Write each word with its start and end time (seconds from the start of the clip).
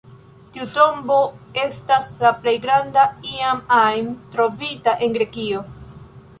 Tiu 0.53 0.63
tombo 0.77 1.17
estas 1.65 2.09
la 2.23 2.33
plej 2.41 2.55
granda 2.65 3.05
iam 3.35 3.63
ajn 3.83 4.11
trovita 4.37 4.99
en 5.09 5.17
Grekio. 5.21 5.67